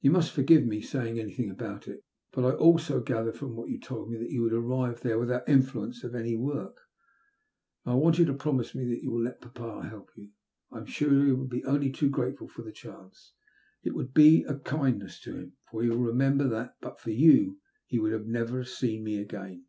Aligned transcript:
Yon 0.00 0.14
must 0.14 0.32
forgive 0.32 0.64
my 0.64 0.80
saying 0.80 1.20
anything 1.20 1.50
about 1.50 1.86
it, 1.86 2.02
but 2.32 2.42
I 2.42 2.56
also 2.56 3.02
gathered 3.02 3.36
from 3.36 3.54
what 3.54 3.68
you 3.68 3.78
told 3.78 4.08
me 4.10 4.16
that 4.16 4.30
you 4.30 4.40
would 4.40 4.54
arrive 4.54 5.02
there 5.02 5.18
without 5.18 5.46
influence 5.46 6.02
of 6.02 6.14
any 6.14 6.34
sort. 6.36 6.74
Now, 7.84 7.92
I 7.92 7.94
want 7.96 8.18
you 8.18 8.26
\o 8.32 8.34
promise 8.34 8.74
me 8.74 8.86
that 8.86 9.02
you 9.02 9.10
will 9.10 9.20
let 9.24 9.42
papa 9.42 9.86
help 9.86 10.08
you. 10.16 10.30
I'm 10.72 10.86
sure 10.86 11.22
he 11.22 11.32
will 11.32 11.44
be 11.44 11.64
only 11.66 11.92
too 11.92 12.08
grateful 12.08 12.48
for 12.48 12.62
the 12.62 12.72
chance. 12.72 13.34
It 13.82 13.94
WE 13.94 14.04
ABE 14.04 14.08
SAVED. 14.08 14.14
211 14.46 14.54
would 14.54 14.64
bo 14.64 14.70
a 14.70 14.78
kinduess 15.06 15.20
to 15.24 15.36
him, 15.36 15.52
for 15.70 15.82
he 15.82 15.90
will 15.90 15.98
remember 15.98 16.48
that, 16.48 16.76
but 16.80 16.98
for 16.98 17.10
you, 17.10 17.60
he 17.84 17.98
would 17.98 18.26
never 18.26 18.56
have 18.60 18.68
seen 18.68 19.04
me 19.04 19.18
again." 19.20 19.66